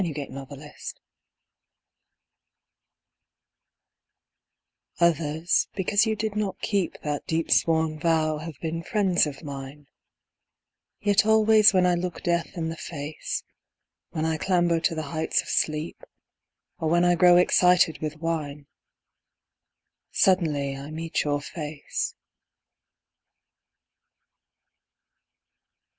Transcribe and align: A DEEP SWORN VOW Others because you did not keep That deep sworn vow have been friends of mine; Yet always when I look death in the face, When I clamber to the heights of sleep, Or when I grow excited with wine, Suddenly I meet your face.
A 0.01 0.03
DEEP 0.03 0.29
SWORN 0.29 0.47
VOW 0.47 0.73
Others 4.99 5.67
because 5.75 6.07
you 6.07 6.15
did 6.15 6.35
not 6.35 6.59
keep 6.59 6.99
That 7.03 7.27
deep 7.27 7.51
sworn 7.51 7.99
vow 7.99 8.39
have 8.39 8.59
been 8.63 8.81
friends 8.81 9.27
of 9.27 9.43
mine; 9.43 9.85
Yet 11.01 11.23
always 11.27 11.71
when 11.71 11.85
I 11.85 11.93
look 11.93 12.23
death 12.23 12.57
in 12.57 12.69
the 12.69 12.77
face, 12.77 13.43
When 14.09 14.25
I 14.25 14.37
clamber 14.37 14.79
to 14.79 14.95
the 14.95 15.03
heights 15.13 15.43
of 15.43 15.49
sleep, 15.49 16.01
Or 16.79 16.89
when 16.89 17.05
I 17.05 17.13
grow 17.13 17.37
excited 17.37 17.99
with 18.01 18.17
wine, 18.17 18.65
Suddenly 20.09 20.75
I 20.75 20.89
meet 20.89 21.23
your 21.23 21.41
face. 21.41 22.15